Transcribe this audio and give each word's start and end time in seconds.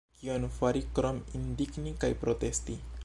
Kion 0.19 0.47
fari 0.53 0.81
krom 0.99 1.19
indigni 1.41 1.93
kaj 2.05 2.11
protesti? 2.25 2.81